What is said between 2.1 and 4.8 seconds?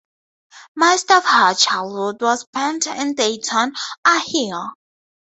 was spent in Dayton, Ohio.